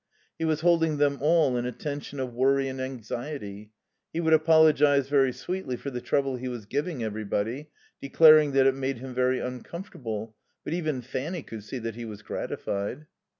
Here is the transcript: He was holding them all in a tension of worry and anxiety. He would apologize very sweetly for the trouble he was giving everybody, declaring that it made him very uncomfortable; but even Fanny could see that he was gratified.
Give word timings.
He 0.39 0.45
was 0.45 0.61
holding 0.61 0.97
them 0.97 1.19
all 1.21 1.55
in 1.55 1.67
a 1.67 1.71
tension 1.71 2.19
of 2.19 2.33
worry 2.33 2.67
and 2.67 2.81
anxiety. 2.81 3.71
He 4.11 4.19
would 4.19 4.33
apologize 4.33 5.07
very 5.07 5.31
sweetly 5.31 5.75
for 5.77 5.91
the 5.91 6.01
trouble 6.01 6.37
he 6.37 6.47
was 6.47 6.65
giving 6.65 7.03
everybody, 7.03 7.69
declaring 8.01 8.53
that 8.53 8.65
it 8.65 8.73
made 8.73 8.97
him 8.97 9.13
very 9.13 9.39
uncomfortable; 9.39 10.35
but 10.63 10.73
even 10.73 11.03
Fanny 11.03 11.43
could 11.43 11.63
see 11.63 11.77
that 11.77 11.93
he 11.93 12.05
was 12.05 12.23
gratified. 12.23 13.05